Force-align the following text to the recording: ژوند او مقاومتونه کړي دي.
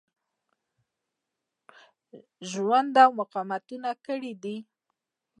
ژوند 2.49 2.93
او 3.03 3.11
مقاومتونه 3.19 3.89
کړي 4.05 4.33
دي. 4.43 4.57